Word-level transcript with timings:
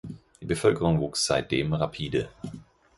Die 0.41 0.47
Bevölkerung 0.47 0.99
wuchs 0.99 1.27
seitdem 1.27 1.73
rapide. 1.75 2.27